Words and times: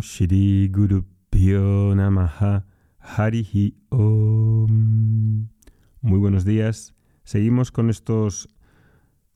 Shri 0.00 0.68
Guru 0.68 1.04
Pyo 1.30 1.94
Namaha 1.94 2.64
Harihi 2.98 3.74
Om. 3.90 5.48
Muy 6.00 6.18
buenos 6.18 6.44
días. 6.44 6.94
Seguimos 7.24 7.70
con 7.70 7.90
estos 7.90 8.48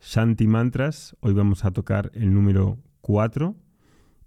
Shanti 0.00 0.46
mantras. 0.46 1.16
Hoy 1.20 1.34
vamos 1.34 1.64
a 1.64 1.70
tocar 1.70 2.10
el 2.14 2.32
número 2.32 2.78
4. 3.02 3.54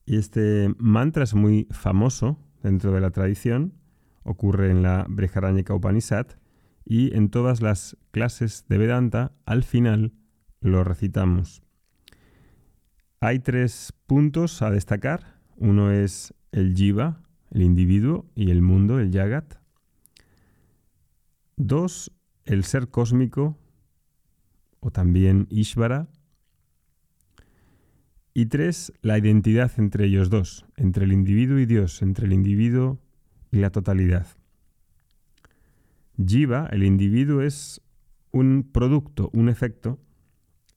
Y 0.06 0.18
este 0.18 0.74
mantra 0.78 1.24
es 1.24 1.34
muy 1.34 1.68
famoso 1.72 2.40
dentro 2.62 2.92
de 2.92 3.02
la 3.02 3.12
tradición. 3.12 3.74
Ocurre 4.24 4.70
en 4.72 4.84
la 4.84 5.06
Breharanyaka 5.10 5.74
Upanishad. 5.74 6.28
Y 6.86 7.16
en 7.16 7.30
todas 7.30 7.62
las 7.62 7.98
clases 8.12 8.66
de 8.70 8.78
Vedanta, 8.78 9.34
al 9.46 9.64
final, 9.64 10.14
lo 10.62 10.84
recitamos. 10.84 11.64
Hay 13.20 13.40
tres 13.40 13.94
puntos 14.06 14.62
a 14.62 14.70
destacar. 14.70 15.37
Uno 15.58 15.92
es 15.92 16.34
el 16.52 16.76
jiva, 16.76 17.22
el 17.52 17.64
individuo, 17.64 18.26
y 18.36 18.52
el 18.52 18.62
mundo, 18.62 19.00
el 19.00 19.12
yagat. 19.12 19.56
Dos, 21.56 22.12
el 22.46 22.64
ser 22.64 22.90
cósmico, 22.90 23.58
o 24.80 24.92
también 24.92 25.48
Ishvara. 25.50 26.08
Y 28.34 28.46
tres, 28.46 28.94
la 29.02 29.18
identidad 29.18 29.72
entre 29.78 30.06
ellos 30.06 30.30
dos, 30.30 30.66
entre 30.76 31.06
el 31.06 31.12
individuo 31.12 31.58
y 31.58 31.66
Dios, 31.66 32.04
entre 32.04 32.28
el 32.28 32.34
individuo 32.34 33.00
y 33.52 33.58
la 33.58 33.72
totalidad. 33.72 34.28
Jiva, 36.24 36.68
el 36.72 36.84
individuo, 36.84 37.42
es 37.42 37.82
un 38.32 38.70
producto, 38.72 39.32
un 39.34 39.50
efecto, 39.50 40.00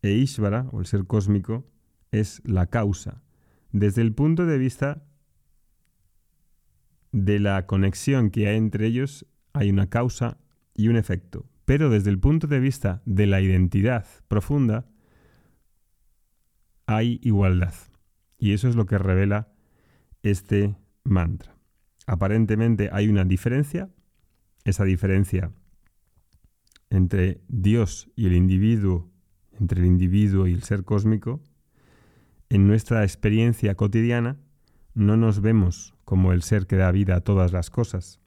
e 0.01 0.13
Ishvara, 0.13 0.69
o 0.73 0.81
el 0.81 0.87
ser 0.87 1.05
cósmico, 1.05 1.67
es 2.11 2.41
la 2.45 2.67
causa. 2.67 3.23
Desde 3.73 4.03
el 4.03 4.15
punto 4.15 4.47
de 4.47 4.59
vista 4.59 5.05
de 7.13 7.39
la 7.39 7.67
conexión 7.67 8.31
que 8.31 8.49
hay 8.49 8.57
entre 8.57 8.87
ellos, 8.87 9.27
hay 9.53 9.71
una 9.71 9.89
causa 9.89 10.39
y 10.75 10.89
un 10.89 10.97
efecto. 10.97 11.47
Pero 11.65 11.91
desde 11.91 12.11
el 12.11 12.19
punto 12.19 12.47
de 12.47 12.61
vista 12.61 13.03
de 13.05 13.27
la 13.27 13.41
identidad 13.41 14.07
profunda, 14.29 14.87
hay 16.87 17.21
igualdad. 17.23 17.75
Y 18.39 18.53
eso 18.53 18.69
es 18.69 18.75
lo 18.75 18.87
que 18.87 18.99
revela 18.99 19.53
este 20.23 20.77
mantra. 21.05 21.57
Aparentemente 22.07 22.91
hay 22.93 23.09
una 23.09 23.25
diferencia. 23.25 23.91
Esa 24.65 24.85
diferencia 24.85 25.53
entre 26.91 27.41
Dios 27.49 28.11
y 28.17 28.27
el 28.27 28.35
individuo, 28.35 29.11
entre 29.53 29.81
el 29.81 29.87
individuo 29.87 30.49
y 30.49 30.53
el 30.53 30.63
ser 30.65 30.85
cósmico, 30.85 31.41
en 32.51 32.67
nuestra 32.67 33.05
experiencia 33.05 33.77
cotidiana 33.77 34.37
no 34.93 35.17
nos 35.17 35.41
vemos 35.41 35.95
como 36.05 36.33
el 36.33 36.43
ser 36.43 36.67
que 36.67 36.77
da 36.77 36.91
vida 36.91 37.17
a 37.17 37.21
todas 37.21 37.53
las 37.53 37.71
cosas. 37.71 38.21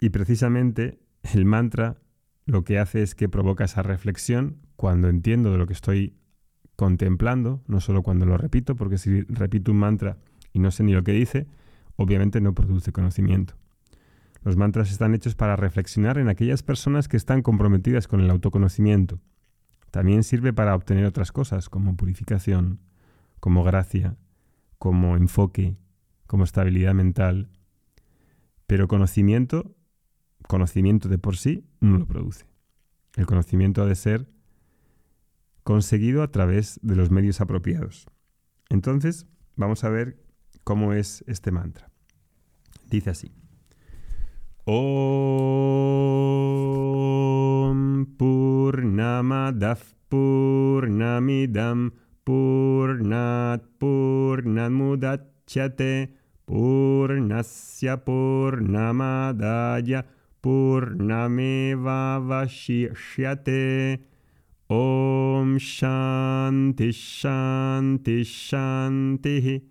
Y 0.00 0.10
precisamente 0.10 1.00
el 1.34 1.44
mantra 1.44 2.00
lo 2.46 2.62
que 2.62 2.78
hace 2.78 3.02
es 3.02 3.16
que 3.16 3.28
provoca 3.28 3.64
esa 3.64 3.82
reflexión 3.82 4.58
cuando 4.76 5.08
entiendo 5.08 5.50
de 5.50 5.58
lo 5.58 5.66
que 5.66 5.72
estoy 5.72 6.14
contemplando, 6.76 7.60
no 7.66 7.80
solo 7.80 8.04
cuando 8.04 8.24
lo 8.24 8.38
repito, 8.38 8.76
porque 8.76 8.98
si 8.98 9.22
repito 9.22 9.72
un 9.72 9.78
mantra 9.78 10.16
y 10.52 10.60
no 10.60 10.70
sé 10.70 10.84
ni 10.84 10.92
lo 10.92 11.02
que 11.02 11.12
dice, 11.12 11.48
obviamente 11.96 12.40
no 12.40 12.54
produce 12.54 12.92
conocimiento. 12.92 13.54
Los 14.44 14.56
mantras 14.56 14.92
están 14.92 15.14
hechos 15.14 15.34
para 15.34 15.56
reflexionar 15.56 16.18
en 16.18 16.28
aquellas 16.28 16.62
personas 16.62 17.08
que 17.08 17.16
están 17.16 17.42
comprometidas 17.42 18.06
con 18.06 18.20
el 18.20 18.30
autoconocimiento, 18.30 19.20
también 19.90 20.22
sirve 20.22 20.52
para 20.52 20.74
obtener 20.74 21.04
otras 21.04 21.32
cosas 21.32 21.68
como 21.68 21.96
purificación, 21.96 22.80
como 23.40 23.64
gracia, 23.64 24.16
como 24.78 25.16
enfoque, 25.16 25.76
como 26.26 26.44
estabilidad 26.44 26.94
mental. 26.94 27.48
Pero 28.66 28.86
conocimiento, 28.88 29.74
conocimiento 30.46 31.08
de 31.08 31.18
por 31.18 31.36
sí, 31.36 31.64
no 31.80 31.98
lo 31.98 32.06
produce. 32.06 32.46
El 33.16 33.26
conocimiento 33.26 33.82
ha 33.82 33.86
de 33.86 33.94
ser 33.94 34.28
conseguido 35.64 36.22
a 36.22 36.30
través 36.30 36.78
de 36.82 36.96
los 36.96 37.10
medios 37.10 37.40
apropiados. 37.40 38.06
Entonces, 38.68 39.26
vamos 39.56 39.84
a 39.84 39.88
ver 39.88 40.22
cómo 40.64 40.92
es 40.92 41.24
este 41.26 41.50
mantra. 41.50 41.90
Dice 42.88 43.10
así. 43.10 43.32
Om 44.64 45.18
Purnamadav 48.98 49.78
Purnamidam 50.10 51.94
Purnat 52.26 53.62
Purnamudachyate 53.78 56.10
Purnasya 56.44 57.96
Purnamadaya 58.02 60.02
Purnameva 60.42 62.18
Vashishyate 62.18 64.02
Om 64.68 65.58
Shanti 65.58 66.90
Shanti 66.90 68.24
Shanti 68.26 69.62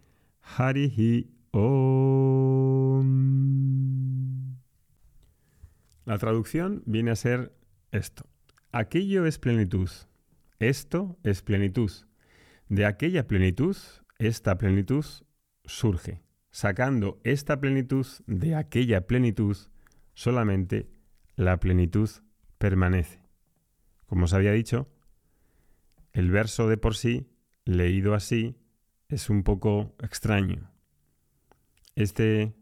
Harihi 0.56 1.28
Om 1.52 3.12
la 6.06 6.18
traducción 6.18 6.82
viene 6.86 7.12
a 7.12 7.18
ser 7.18 7.52
esto. 7.92 8.24
Aquello 8.72 9.26
es 9.26 9.40
plenitud. 9.40 9.90
Esto 10.60 11.18
es 11.24 11.42
plenitud. 11.42 11.92
De 12.70 12.86
aquella 12.86 13.28
plenitud, 13.28 13.78
esta 14.20 14.58
plenitud 14.58 15.06
surge. 15.64 16.22
Sacando 16.52 17.20
esta 17.24 17.60
plenitud 17.60 18.06
de 18.26 18.56
aquella 18.56 19.08
plenitud, 19.08 19.56
solamente 20.14 20.90
la 21.36 21.60
plenitud 21.60 22.10
permanece. 22.58 23.22
Como 24.06 24.26
os 24.26 24.34
había 24.34 24.52
dicho, 24.52 24.90
el 26.14 26.32
verso 26.32 26.68
de 26.68 26.78
por 26.78 26.96
sí, 26.96 27.30
leído 27.64 28.16
así, 28.16 28.58
es 29.08 29.30
un 29.30 29.44
poco 29.44 29.96
extraño. 30.02 30.72
Este, 31.96 32.56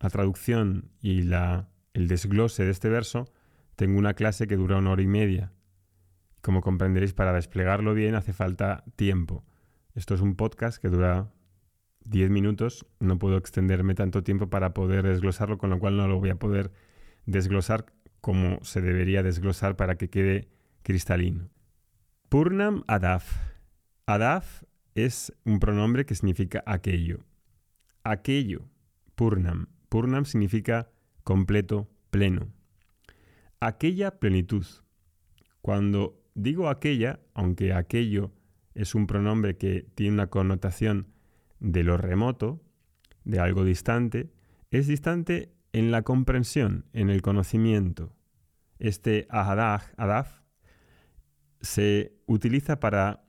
la 0.00 0.10
traducción 0.10 0.90
y 1.00 1.22
la 1.22 1.70
el 1.92 2.08
desglose 2.08 2.64
de 2.64 2.70
este 2.70 2.88
verso, 2.88 3.32
tengo 3.76 3.98
una 3.98 4.14
clase 4.14 4.46
que 4.46 4.56
dura 4.56 4.78
una 4.78 4.90
hora 4.90 5.02
y 5.02 5.06
media. 5.06 5.52
Como 6.40 6.60
comprenderéis, 6.60 7.14
para 7.14 7.32
desplegarlo 7.32 7.94
bien 7.94 8.14
hace 8.14 8.32
falta 8.32 8.84
tiempo. 8.96 9.44
Esto 9.94 10.14
es 10.14 10.20
un 10.20 10.36
podcast 10.36 10.80
que 10.80 10.88
dura 10.88 11.32
10 12.04 12.30
minutos, 12.30 12.86
no 13.00 13.18
puedo 13.18 13.36
extenderme 13.36 13.94
tanto 13.94 14.22
tiempo 14.22 14.50
para 14.50 14.74
poder 14.74 15.06
desglosarlo, 15.06 15.58
con 15.58 15.70
lo 15.70 15.78
cual 15.78 15.96
no 15.96 16.06
lo 16.06 16.18
voy 16.18 16.30
a 16.30 16.38
poder 16.38 16.70
desglosar 17.26 17.86
como 18.20 18.58
se 18.62 18.80
debería 18.80 19.22
desglosar 19.22 19.76
para 19.76 19.96
que 19.96 20.10
quede 20.10 20.48
cristalino. 20.82 21.48
Purnam 22.28 22.82
Adaf. 22.86 23.38
Adaf 24.06 24.64
es 24.94 25.32
un 25.44 25.60
pronombre 25.60 26.04
que 26.04 26.14
significa 26.14 26.62
aquello. 26.66 27.20
Aquello, 28.02 28.68
Purnam. 29.14 29.68
Purnam 29.88 30.24
significa 30.24 30.90
completo, 31.22 31.88
pleno. 32.10 32.53
Aquella 33.60 34.18
plenitud. 34.18 34.66
Cuando 35.62 36.22
digo 36.34 36.68
aquella, 36.68 37.20
aunque 37.34 37.72
aquello 37.72 38.32
es 38.74 38.94
un 38.94 39.06
pronombre 39.06 39.56
que 39.56 39.86
tiene 39.94 40.14
una 40.14 40.26
connotación 40.28 41.08
de 41.60 41.84
lo 41.84 41.96
remoto, 41.96 42.62
de 43.24 43.40
algo 43.40 43.64
distante, 43.64 44.30
es 44.70 44.86
distante 44.86 45.54
en 45.72 45.90
la 45.90 46.02
comprensión, 46.02 46.86
en 46.92 47.10
el 47.10 47.22
conocimiento. 47.22 48.12
Este 48.78 49.26
ahadaj, 49.30 49.92
adaf, 49.96 50.40
se 51.60 52.16
utiliza 52.26 52.80
para 52.80 53.24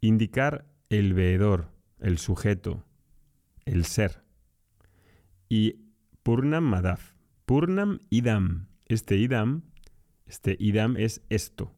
indicar 0.00 0.66
el 0.90 1.14
veedor, 1.14 1.70
el 1.98 2.18
sujeto, 2.18 2.84
el 3.64 3.84
ser. 3.84 4.22
Y 5.48 5.86
Purnam 6.22 6.64
Madaf. 6.64 7.14
Purnam 7.46 8.00
Idam. 8.10 8.68
Este 8.86 9.16
Idam, 9.16 9.62
este 10.26 10.56
Idam 10.58 10.96
es 10.96 11.22
esto, 11.28 11.74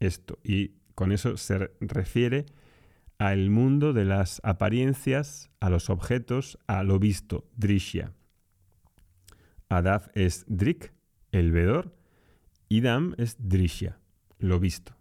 esto. 0.00 0.38
Y 0.42 0.76
con 0.94 1.12
eso 1.12 1.36
se 1.36 1.70
refiere 1.80 2.46
al 3.18 3.50
mundo 3.50 3.92
de 3.92 4.04
las 4.04 4.40
apariencias, 4.44 5.50
a 5.60 5.70
los 5.70 5.90
objetos, 5.90 6.58
a 6.66 6.82
lo 6.82 6.98
visto, 6.98 7.48
Drishya. 7.56 8.12
Adaf 9.68 10.08
es 10.14 10.44
Drik, 10.46 10.92
el 11.32 11.50
vedor. 11.50 11.96
Idam 12.68 13.14
es 13.18 13.36
Drishya, 13.38 13.98
lo 14.38 14.60
visto. 14.60 14.96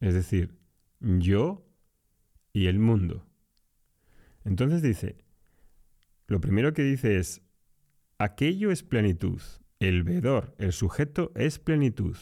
Es 0.00 0.14
decir, 0.14 0.58
yo 1.00 1.66
y 2.52 2.66
el 2.66 2.78
mundo. 2.78 3.26
Entonces 4.44 4.82
dice, 4.82 5.16
lo 6.26 6.40
primero 6.40 6.72
que 6.72 6.82
dice 6.82 7.18
es, 7.18 7.42
Aquello 8.18 8.70
es 8.70 8.82
plenitud. 8.82 9.40
El 9.80 10.02
vedor, 10.02 10.54
el 10.58 10.72
sujeto, 10.72 11.32
es 11.34 11.58
plenitud. 11.58 12.16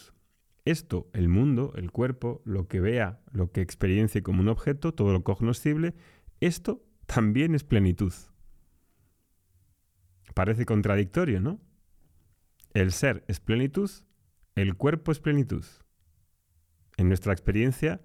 esto, 0.64 1.10
el 1.12 1.28
mundo, 1.28 1.72
el 1.76 1.90
cuerpo, 1.90 2.42
lo 2.44 2.68
que 2.68 2.78
vea, 2.80 3.20
lo 3.32 3.50
que 3.50 3.62
experiencie 3.62 4.22
como 4.22 4.42
un 4.42 4.48
objeto, 4.48 4.92
todo 4.92 5.12
lo 5.12 5.24
cognoscible, 5.24 5.94
esto 6.40 6.84
también 7.06 7.54
es 7.54 7.64
plenitud. 7.64 8.12
Parece 10.34 10.66
contradictorio, 10.66 11.40
¿no? 11.40 11.58
El 12.74 12.92
ser 12.92 13.24
es 13.28 13.40
plenitud, 13.40 13.90
el 14.54 14.76
cuerpo 14.76 15.10
es 15.10 15.20
plenitud. 15.20 15.64
En 16.96 17.08
nuestra 17.08 17.32
experiencia 17.32 18.02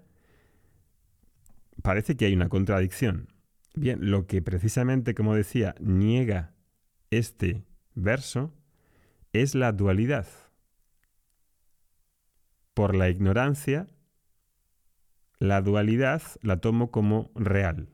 parece 1.82 2.16
que 2.16 2.24
hay 2.24 2.34
una 2.34 2.48
contradicción. 2.48 3.28
Bien, 3.74 4.10
lo 4.10 4.26
que 4.26 4.40
precisamente, 4.40 5.14
como 5.14 5.34
decía, 5.34 5.74
niega 5.80 6.54
este 7.10 7.66
verso 7.94 8.52
es 9.34 9.54
la 9.54 9.72
dualidad. 9.72 10.26
Por 12.72 12.94
la 12.94 13.08
ignorancia, 13.10 13.88
la 15.38 15.60
dualidad 15.60 16.22
la 16.40 16.60
tomo 16.60 16.90
como 16.90 17.30
real. 17.34 17.88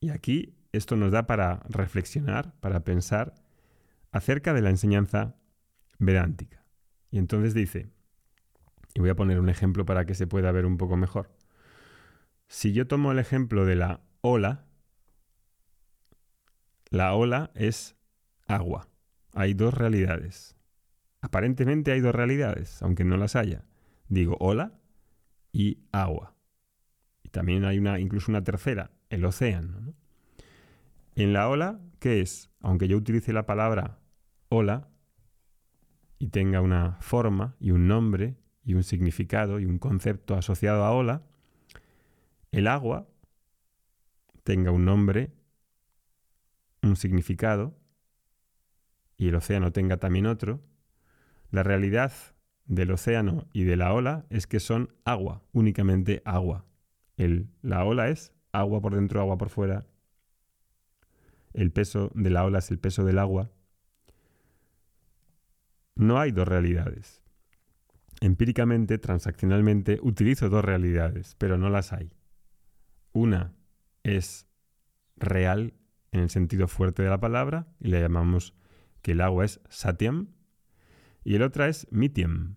Y 0.00 0.10
aquí 0.10 0.56
esto 0.72 0.96
nos 0.96 1.12
da 1.12 1.26
para 1.26 1.62
reflexionar, 1.68 2.54
para 2.60 2.82
pensar 2.82 3.34
acerca 4.10 4.54
de 4.54 4.62
la 4.62 4.70
enseñanza 4.70 5.36
vedántica. 5.98 6.64
Y 7.10 7.18
entonces 7.18 7.52
dice, 7.54 7.90
y 8.94 9.00
voy 9.00 9.10
a 9.10 9.14
poner 9.14 9.38
un 9.38 9.50
ejemplo 9.50 9.84
para 9.84 10.06
que 10.06 10.14
se 10.14 10.26
pueda 10.26 10.50
ver 10.50 10.64
un 10.64 10.78
poco 10.78 10.96
mejor. 10.96 11.30
Si 12.48 12.72
yo 12.72 12.86
tomo 12.86 13.12
el 13.12 13.18
ejemplo 13.18 13.64
de 13.66 13.76
la 13.76 14.00
ola, 14.22 14.64
la 16.88 17.14
ola 17.14 17.50
es 17.54 17.96
agua. 18.46 18.89
Hay 19.34 19.54
dos 19.54 19.74
realidades. 19.74 20.56
Aparentemente 21.20 21.92
hay 21.92 22.00
dos 22.00 22.14
realidades, 22.14 22.82
aunque 22.82 23.04
no 23.04 23.16
las 23.16 23.36
haya. 23.36 23.64
Digo 24.08 24.36
ola 24.40 24.80
y 25.52 25.78
agua. 25.92 26.34
Y 27.22 27.28
también 27.28 27.64
hay 27.64 27.78
una, 27.78 28.00
incluso 28.00 28.32
una 28.32 28.42
tercera, 28.42 28.90
el 29.10 29.24
océano. 29.24 29.94
En 31.14 31.32
la 31.32 31.48
ola, 31.48 31.80
¿qué 31.98 32.20
es? 32.20 32.50
Aunque 32.60 32.88
yo 32.88 32.96
utilice 32.96 33.32
la 33.32 33.46
palabra 33.46 33.98
ola 34.48 34.88
y 36.18 36.28
tenga 36.28 36.60
una 36.60 36.98
forma 37.00 37.56
y 37.60 37.70
un 37.70 37.88
nombre 37.88 38.36
y 38.64 38.74
un 38.74 38.82
significado 38.82 39.60
y 39.60 39.64
un 39.64 39.78
concepto 39.78 40.34
asociado 40.34 40.84
a 40.84 40.92
ola, 40.92 41.22
el 42.52 42.66
agua 42.66 43.08
tenga 44.42 44.70
un 44.70 44.84
nombre, 44.84 45.32
un 46.82 46.96
significado, 46.96 47.79
y 49.20 49.28
el 49.28 49.34
océano 49.34 49.70
tenga 49.70 49.98
también 49.98 50.24
otro, 50.24 50.62
la 51.50 51.62
realidad 51.62 52.10
del 52.64 52.90
océano 52.90 53.46
y 53.52 53.64
de 53.64 53.76
la 53.76 53.92
ola 53.92 54.24
es 54.30 54.46
que 54.46 54.60
son 54.60 54.94
agua, 55.04 55.42
únicamente 55.52 56.22
agua. 56.24 56.64
La 57.60 57.84
ola 57.84 58.08
es 58.08 58.32
agua 58.50 58.80
por 58.80 58.94
dentro, 58.94 59.20
agua 59.20 59.36
por 59.36 59.50
fuera. 59.50 59.86
El 61.52 61.70
peso 61.70 62.10
de 62.14 62.30
la 62.30 62.46
ola 62.46 62.60
es 62.60 62.70
el 62.70 62.78
peso 62.78 63.04
del 63.04 63.18
agua. 63.18 63.50
No 65.96 66.18
hay 66.18 66.30
dos 66.32 66.48
realidades. 66.48 67.20
Empíricamente, 68.22 68.96
transaccionalmente, 68.96 69.98
utilizo 70.00 70.48
dos 70.48 70.64
realidades, 70.64 71.34
pero 71.36 71.58
no 71.58 71.68
las 71.68 71.92
hay. 71.92 72.10
Una 73.12 73.52
es 74.02 74.46
real 75.16 75.74
en 76.10 76.20
el 76.20 76.30
sentido 76.30 76.68
fuerte 76.68 77.02
de 77.02 77.10
la 77.10 77.20
palabra 77.20 77.66
y 77.80 77.88
le 77.88 78.00
llamamos 78.00 78.54
que 79.02 79.12
el 79.12 79.20
agua 79.20 79.44
es 79.44 79.60
satyam 79.68 80.28
y 81.24 81.34
el 81.34 81.42
otra 81.42 81.68
es 81.68 81.86
mityam. 81.90 82.56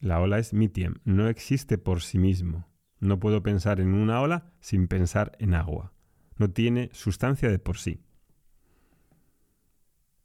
La 0.00 0.20
ola 0.20 0.38
es 0.38 0.52
mityam, 0.52 0.96
no 1.04 1.28
existe 1.28 1.78
por 1.78 2.02
sí 2.02 2.18
mismo. 2.18 2.68
No 3.00 3.18
puedo 3.18 3.42
pensar 3.42 3.80
en 3.80 3.94
una 3.94 4.20
ola 4.20 4.52
sin 4.60 4.88
pensar 4.88 5.32
en 5.38 5.54
agua. 5.54 5.92
No 6.36 6.50
tiene 6.50 6.90
sustancia 6.92 7.50
de 7.50 7.58
por 7.58 7.78
sí. 7.78 8.00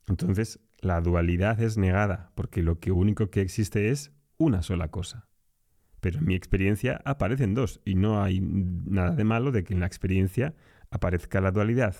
Entonces, 0.07 0.59
la 0.81 1.01
dualidad 1.01 1.61
es 1.61 1.77
negada 1.77 2.31
porque 2.35 2.63
lo 2.63 2.79
que 2.79 2.91
único 2.91 3.29
que 3.29 3.41
existe 3.41 3.89
es 3.89 4.11
una 4.37 4.63
sola 4.63 4.89
cosa. 4.89 5.27
Pero 5.99 6.19
en 6.19 6.25
mi 6.25 6.35
experiencia 6.35 7.01
aparecen 7.05 7.53
dos 7.53 7.81
y 7.85 7.95
no 7.95 8.23
hay 8.23 8.39
nada 8.41 9.11
de 9.11 9.23
malo 9.23 9.51
de 9.51 9.63
que 9.63 9.73
en 9.73 9.81
la 9.81 9.85
experiencia 9.85 10.55
aparezca 10.89 11.41
la 11.41 11.51
dualidad. 11.51 11.95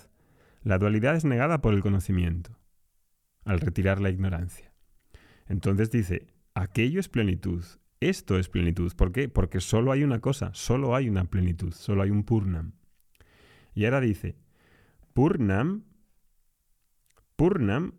La 0.64 0.78
dualidad 0.78 1.16
es 1.16 1.26
negada 1.26 1.62
por 1.62 1.74
el 1.74 1.82
conocimiento, 1.82 2.58
al 3.50 3.60
retirar 3.60 4.00
la 4.00 4.12
ignorancia. 4.12 4.72
Entonces 5.48 5.90
dice, 5.90 6.28
aquello 6.54 7.00
es 7.00 7.10
plenitud, 7.10 7.66
esto 8.00 8.38
es 8.38 8.48
plenitud. 8.48 8.94
¿Por 8.96 9.12
qué? 9.12 9.28
Porque 9.28 9.60
solo 9.60 9.92
hay 9.92 10.04
una 10.04 10.20
cosa, 10.20 10.52
solo 10.54 10.96
hay 10.96 11.10
una 11.10 11.26
plenitud, 11.26 11.74
solo 11.74 12.04
hay 12.04 12.12
un 12.12 12.24
purnam. 12.24 12.74
Y 13.74 13.86
ahora 13.86 14.02
dice, 14.02 14.36
purnam, 15.14 15.84
purnam, 17.36 17.96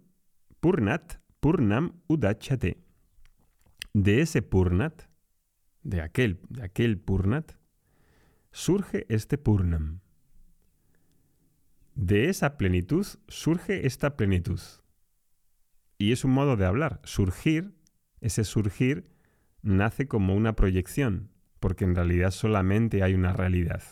purnat, 0.61 1.15
purnam 1.41 2.01
udachate. 2.07 2.79
De 3.93 4.21
ese 4.21 4.43
purnat, 4.43 5.03
de 5.83 6.01
aquel, 6.01 6.39
de 6.49 6.63
aquel 6.63 6.97
purnat, 6.97 7.59
surge 8.53 9.05
este 9.09 9.37
purnam. 9.37 9.99
De 11.97 12.29
esa 12.29 12.57
plenitud 12.57 13.05
surge 13.27 13.85
esta 13.85 14.17
plenitud. 14.17 14.61
Y 16.01 16.13
es 16.13 16.25
un 16.25 16.31
modo 16.31 16.57
de 16.57 16.65
hablar. 16.65 16.99
Surgir, 17.05 17.75
ese 18.23 18.45
surgir, 18.45 19.11
nace 19.61 20.09
como 20.09 20.35
una 20.35 20.57
proyección, 20.57 21.31
porque 21.61 21.85
en 21.85 21.95
realidad 21.95 22.31
solamente 22.31 23.03
hay 23.03 23.13
una 23.13 23.35
realidad. 23.35 23.83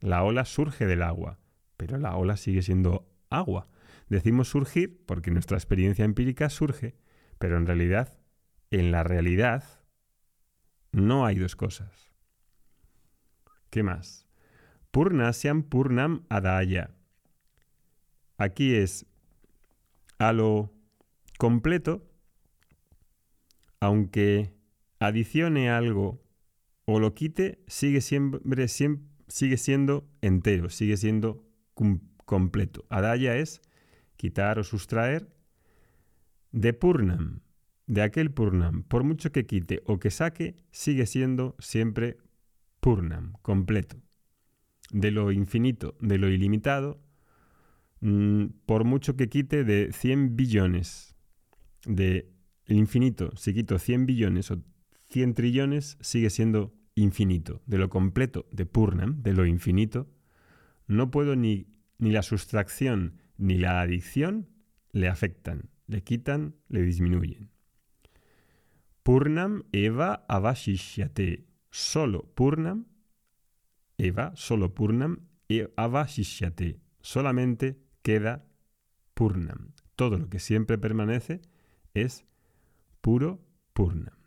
La 0.00 0.24
ola 0.24 0.44
surge 0.44 0.86
del 0.86 1.04
agua, 1.04 1.38
pero 1.76 1.98
la 1.98 2.16
ola 2.16 2.36
sigue 2.36 2.62
siendo 2.62 3.08
agua. 3.30 3.68
Decimos 4.08 4.48
surgir 4.48 5.04
porque 5.06 5.30
nuestra 5.30 5.56
experiencia 5.56 6.04
empírica 6.04 6.50
surge, 6.50 6.96
pero 7.38 7.58
en 7.58 7.66
realidad, 7.66 8.18
en 8.72 8.90
la 8.90 9.04
realidad, 9.04 9.62
no 10.90 11.26
hay 11.26 11.36
dos 11.36 11.54
cosas. 11.54 12.12
¿Qué 13.70 13.84
más? 13.84 14.26
Purnasyam 14.90 15.62
Purnam 15.62 16.24
Adaya. 16.28 16.90
Aquí 18.36 18.74
es 18.74 19.06
a 20.18 20.32
lo 20.32 20.76
completo, 21.38 22.06
aunque 23.80 24.52
adicione 24.98 25.70
algo 25.70 26.20
o 26.84 27.00
lo 27.00 27.14
quite, 27.14 27.58
sigue, 27.66 28.02
siempre, 28.02 28.68
sigue 28.68 29.56
siendo 29.56 30.06
entero, 30.20 30.68
sigue 30.68 30.96
siendo 30.98 31.44
completo. 32.26 32.84
Adaya 32.90 33.36
es 33.36 33.62
quitar 34.16 34.58
o 34.58 34.64
sustraer 34.64 35.32
de 36.52 36.74
Purnam, 36.74 37.40
de 37.86 38.02
aquel 38.02 38.30
Purnam. 38.32 38.82
Por 38.82 39.04
mucho 39.04 39.32
que 39.32 39.46
quite 39.46 39.82
o 39.86 39.98
que 39.98 40.10
saque, 40.10 40.56
sigue 40.70 41.06
siendo 41.06 41.56
siempre 41.58 42.18
Purnam, 42.80 43.32
completo 43.40 43.96
de 44.90 45.10
lo 45.10 45.32
infinito, 45.32 45.96
de 46.00 46.18
lo 46.18 46.28
ilimitado, 46.28 47.00
mm, 48.00 48.46
por 48.66 48.84
mucho 48.84 49.16
que 49.16 49.28
quite 49.28 49.64
de 49.64 49.92
100 49.92 50.36
billones, 50.36 51.07
de 51.84 52.32
infinito, 52.66 53.34
si 53.36 53.54
quito 53.54 53.78
100 53.78 54.06
billones 54.06 54.50
o 54.50 54.62
100 55.10 55.34
trillones, 55.34 55.98
sigue 56.00 56.30
siendo 56.30 56.74
infinito. 56.94 57.62
De 57.66 57.78
lo 57.78 57.88
completo, 57.88 58.46
de 58.52 58.66
Purnam, 58.66 59.22
de 59.22 59.32
lo 59.32 59.46
infinito, 59.46 60.08
no 60.86 61.10
puedo 61.10 61.36
ni, 61.36 61.66
ni 61.98 62.10
la 62.10 62.22
sustracción 62.22 63.22
ni 63.36 63.56
la 63.56 63.80
adicción 63.80 64.48
le 64.92 65.08
afectan, 65.08 65.70
le 65.86 66.02
quitan, 66.02 66.56
le 66.68 66.82
disminuyen. 66.82 67.50
Purnam 69.02 69.64
eva 69.72 70.24
avashishyate. 70.28 71.46
Solo 71.70 72.32
Purnam 72.34 72.86
Eva, 73.98 74.32
solo 74.36 74.74
Purnam, 74.74 75.28
y 75.48 75.62
Avashishyate. 75.76 76.80
Solamente 77.00 77.80
queda 78.02 78.46
Purnam. 79.14 79.72
Todo 79.96 80.18
lo 80.18 80.28
que 80.28 80.38
siempre 80.38 80.78
permanece 80.78 81.40
es 82.02 82.24
puro 83.00 83.40
Purnam. 83.72 84.18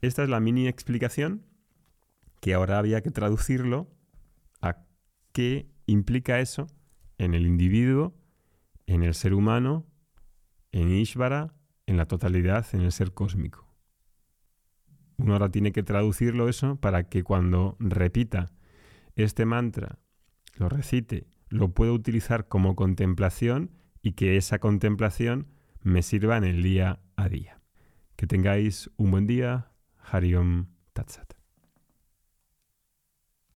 Esta 0.00 0.22
es 0.22 0.28
la 0.28 0.40
mini 0.40 0.68
explicación 0.68 1.46
que 2.40 2.54
ahora 2.54 2.78
había 2.78 3.02
que 3.02 3.10
traducirlo 3.10 3.88
a 4.60 4.84
qué 5.32 5.70
implica 5.86 6.40
eso 6.40 6.66
en 7.18 7.34
el 7.34 7.46
individuo, 7.46 8.14
en 8.86 9.04
el 9.04 9.14
ser 9.14 9.32
humano, 9.32 9.86
en 10.72 10.90
Ishvara, 10.90 11.54
en 11.86 11.96
la 11.96 12.06
totalidad, 12.06 12.66
en 12.72 12.80
el 12.80 12.92
ser 12.92 13.12
cósmico. 13.12 13.72
Uno 15.18 15.34
ahora 15.34 15.50
tiene 15.50 15.72
que 15.72 15.82
traducirlo 15.82 16.48
eso 16.48 16.76
para 16.76 17.08
que 17.08 17.22
cuando 17.22 17.76
repita 17.78 18.50
este 19.14 19.44
mantra 19.44 19.98
lo 20.56 20.68
recite, 20.68 21.26
lo 21.48 21.72
puedo 21.72 21.94
utilizar 21.94 22.48
como 22.48 22.74
contemplación 22.74 23.70
y 24.02 24.12
que 24.12 24.36
esa 24.36 24.58
contemplación 24.58 25.46
me 25.82 26.02
sirva 26.02 26.36
en 26.36 26.44
el 26.44 26.62
día 26.62 27.00
a 27.16 27.28
día. 27.28 27.60
Que 28.16 28.26
tengáis 28.26 28.90
un 28.96 29.10
buen 29.10 29.26
día. 29.26 29.72
Hariom 30.10 30.66
Tatsat. 30.92 31.31